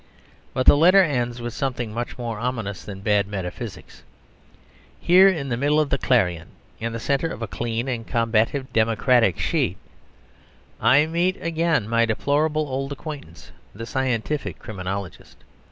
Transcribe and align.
But 0.55 0.65
the 0.65 0.75
letter 0.75 1.03
ends 1.03 1.41
with 1.41 1.53
something 1.53 1.93
much 1.93 2.17
more 2.17 2.39
ominous 2.39 2.83
than 2.83 3.01
bad 3.01 3.27
metaphysics. 3.27 4.01
Here, 4.99 5.27
in 5.27 5.49
the 5.49 5.57
middle 5.57 5.79
of 5.79 5.91
the 5.91 5.99
"Clarion," 5.99 6.47
in 6.79 6.91
the 6.91 6.99
centre 6.99 7.27
of 7.31 7.43
a 7.43 7.47
clean 7.47 7.87
and 7.87 8.07
combative 8.07 8.73
democratic 8.73 9.37
sheet, 9.37 9.77
I 10.81 11.05
meet 11.05 11.37
again 11.39 11.87
my 11.87 12.07
deplorable 12.07 12.67
old 12.67 12.91
acquaintance, 12.91 13.51
the 13.75 13.85
scientific 13.85 14.57
criminologist. 14.57 15.37